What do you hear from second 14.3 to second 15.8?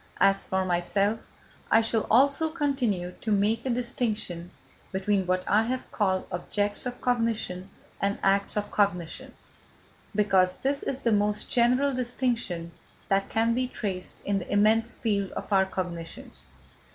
the immense field of our